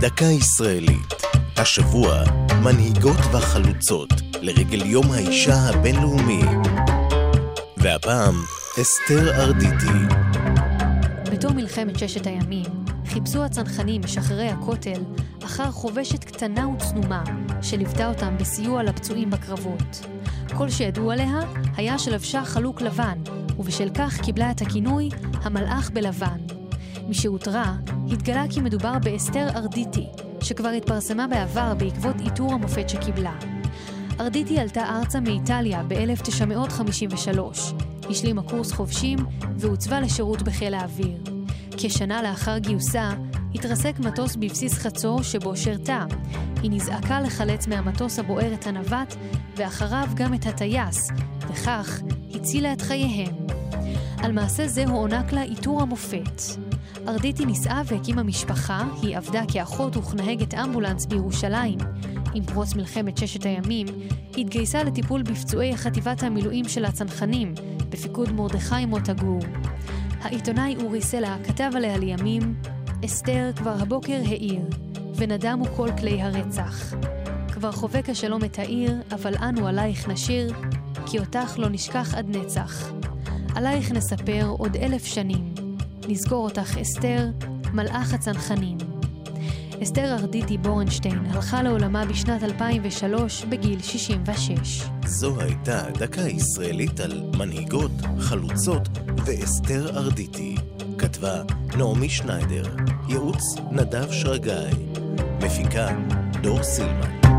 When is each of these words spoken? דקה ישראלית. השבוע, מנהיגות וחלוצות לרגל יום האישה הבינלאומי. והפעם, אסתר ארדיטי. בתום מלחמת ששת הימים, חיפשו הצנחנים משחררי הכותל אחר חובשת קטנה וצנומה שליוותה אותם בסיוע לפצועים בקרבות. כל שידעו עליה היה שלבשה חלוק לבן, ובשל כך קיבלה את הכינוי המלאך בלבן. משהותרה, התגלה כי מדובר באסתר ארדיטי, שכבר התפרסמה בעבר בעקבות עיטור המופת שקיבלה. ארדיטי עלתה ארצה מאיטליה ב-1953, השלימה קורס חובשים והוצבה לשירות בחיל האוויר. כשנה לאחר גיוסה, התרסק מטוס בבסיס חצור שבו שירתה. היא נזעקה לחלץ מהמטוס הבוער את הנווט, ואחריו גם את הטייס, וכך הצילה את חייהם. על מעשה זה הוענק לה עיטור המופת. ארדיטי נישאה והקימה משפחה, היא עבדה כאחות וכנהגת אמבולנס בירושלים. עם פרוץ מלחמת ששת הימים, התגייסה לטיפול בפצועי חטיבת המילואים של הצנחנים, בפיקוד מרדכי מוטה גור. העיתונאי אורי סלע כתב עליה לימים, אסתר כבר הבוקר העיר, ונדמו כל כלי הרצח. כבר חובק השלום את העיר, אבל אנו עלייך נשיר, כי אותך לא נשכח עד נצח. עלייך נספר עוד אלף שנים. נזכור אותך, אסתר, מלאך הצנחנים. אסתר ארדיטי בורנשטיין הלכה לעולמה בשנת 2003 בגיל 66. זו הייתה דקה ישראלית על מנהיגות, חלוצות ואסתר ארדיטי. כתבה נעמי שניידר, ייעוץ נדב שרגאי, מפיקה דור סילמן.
דקה 0.00 0.24
ישראלית. 0.24 1.14
השבוע, 1.56 2.22
מנהיגות 2.64 3.18
וחלוצות 3.32 4.08
לרגל 4.42 4.86
יום 4.86 5.12
האישה 5.12 5.54
הבינלאומי. 5.54 6.42
והפעם, 7.76 8.34
אסתר 8.80 9.42
ארדיטי. 9.42 10.14
בתום 11.32 11.56
מלחמת 11.56 11.98
ששת 11.98 12.26
הימים, 12.26 12.64
חיפשו 13.06 13.44
הצנחנים 13.44 14.00
משחררי 14.04 14.48
הכותל 14.48 15.00
אחר 15.44 15.70
חובשת 15.70 16.24
קטנה 16.24 16.68
וצנומה 16.68 17.24
שליוותה 17.62 18.08
אותם 18.08 18.38
בסיוע 18.38 18.82
לפצועים 18.82 19.30
בקרבות. 19.30 20.06
כל 20.56 20.70
שידעו 20.70 21.10
עליה 21.10 21.40
היה 21.76 21.98
שלבשה 21.98 22.44
חלוק 22.44 22.80
לבן, 22.82 23.18
ובשל 23.58 23.88
כך 23.94 24.20
קיבלה 24.20 24.50
את 24.50 24.60
הכינוי 24.62 25.08
המלאך 25.42 25.90
בלבן. 25.90 26.55
משהותרה, 27.08 27.74
התגלה 28.12 28.44
כי 28.50 28.60
מדובר 28.60 28.98
באסתר 29.04 29.48
ארדיטי, 29.56 30.06
שכבר 30.40 30.68
התפרסמה 30.68 31.26
בעבר 31.26 31.74
בעקבות 31.74 32.16
עיטור 32.20 32.52
המופת 32.52 32.88
שקיבלה. 32.88 33.34
ארדיטי 34.20 34.58
עלתה 34.58 34.84
ארצה 34.88 35.20
מאיטליה 35.20 35.82
ב-1953, 35.88 37.40
השלימה 38.10 38.42
קורס 38.42 38.72
חובשים 38.72 39.18
והוצבה 39.56 40.00
לשירות 40.00 40.42
בחיל 40.42 40.74
האוויר. 40.74 41.18
כשנה 41.76 42.22
לאחר 42.22 42.58
גיוסה, 42.58 43.10
התרסק 43.54 43.98
מטוס 43.98 44.36
בבסיס 44.36 44.78
חצור 44.78 45.22
שבו 45.22 45.56
שירתה. 45.56 46.04
היא 46.62 46.70
נזעקה 46.70 47.20
לחלץ 47.20 47.66
מהמטוס 47.66 48.18
הבוער 48.18 48.54
את 48.54 48.66
הנווט, 48.66 49.14
ואחריו 49.56 50.08
גם 50.14 50.34
את 50.34 50.46
הטייס, 50.46 51.10
וכך 51.48 52.00
הצילה 52.34 52.72
את 52.72 52.80
חייהם. 52.80 53.34
על 54.18 54.32
מעשה 54.32 54.68
זה 54.68 54.84
הוענק 54.86 55.32
לה 55.32 55.42
עיטור 55.42 55.82
המופת. 55.82 56.65
ארדיטי 57.08 57.44
נישאה 57.44 57.82
והקימה 57.86 58.22
משפחה, 58.22 58.84
היא 59.02 59.16
עבדה 59.16 59.42
כאחות 59.48 59.96
וכנהגת 59.96 60.54
אמבולנס 60.54 61.06
בירושלים. 61.06 61.78
עם 62.34 62.44
פרוץ 62.44 62.74
מלחמת 62.74 63.18
ששת 63.18 63.46
הימים, 63.46 63.86
התגייסה 64.38 64.84
לטיפול 64.84 65.22
בפצועי 65.22 65.76
חטיבת 65.76 66.22
המילואים 66.22 66.68
של 66.68 66.84
הצנחנים, 66.84 67.54
בפיקוד 67.88 68.32
מרדכי 68.32 68.86
מוטה 68.86 69.12
גור. 69.12 69.40
העיתונאי 70.20 70.76
אורי 70.82 71.02
סלע 71.02 71.36
כתב 71.44 71.70
עליה 71.74 71.98
לימים, 71.98 72.54
אסתר 73.04 73.50
כבר 73.56 73.74
הבוקר 73.80 74.20
העיר, 74.26 74.60
ונדמו 75.14 75.64
כל 75.76 75.88
כלי 76.00 76.22
הרצח. 76.22 76.94
כבר 77.52 77.72
חובק 77.72 78.08
השלום 78.08 78.44
את 78.44 78.58
העיר, 78.58 79.02
אבל 79.12 79.34
אנו 79.36 79.66
עלייך 79.66 80.08
נשיר, 80.08 80.52
כי 81.06 81.18
אותך 81.18 81.58
לא 81.58 81.68
נשכח 81.68 82.14
עד 82.14 82.36
נצח. 82.36 82.92
עלייך 83.54 83.92
נספר 83.92 84.46
עוד 84.58 84.76
אלף 84.76 85.04
שנים. 85.04 85.65
נזכור 86.08 86.44
אותך, 86.44 86.78
אסתר, 86.78 87.28
מלאך 87.72 88.14
הצנחנים. 88.14 88.78
אסתר 89.82 90.12
ארדיטי 90.12 90.58
בורנשטיין 90.58 91.26
הלכה 91.26 91.62
לעולמה 91.62 92.04
בשנת 92.04 92.42
2003 92.42 93.44
בגיל 93.44 93.82
66. 93.82 94.82
זו 95.06 95.40
הייתה 95.40 95.82
דקה 95.98 96.20
ישראלית 96.20 97.00
על 97.00 97.30
מנהיגות, 97.38 97.90
חלוצות 98.18 98.88
ואסתר 99.26 99.98
ארדיטי. 99.98 100.56
כתבה 100.98 101.42
נעמי 101.78 102.08
שניידר, 102.08 102.64
ייעוץ 103.08 103.42
נדב 103.70 104.12
שרגאי, 104.12 104.72
מפיקה 105.42 105.88
דור 106.42 106.62
סילמן. 106.62 107.35